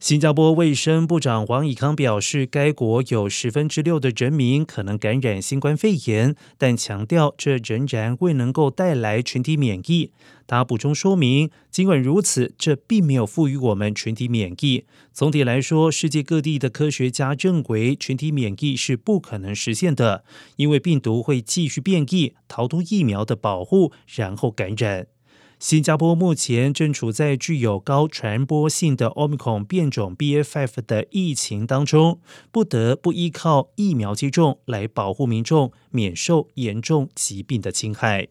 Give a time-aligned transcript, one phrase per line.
[0.00, 10.10] 新加坡卫生部长王以康表示，该国有十分之六的人民可能感染新冠肺炎，但强调这仍然未能够带来群体免疫。
[10.46, 14.86] 他补充说明，尽管如此，这并没有赋予我们群体免疫。
[15.12, 20.24] 总体来说，世界各地的科学家认为群体免疫是不可能实现的，
[20.56, 25.08] 因为病毒会继续变异，逃脱疫苗的保护，然后感染。
[25.60, 32.18] 新加坡目前正处在具有高传播性的奥密克戎变种 BF5 的疫情当中，
[32.50, 38.28] 不得不依靠疫苗接种来保护民众免受严重疾病的侵害。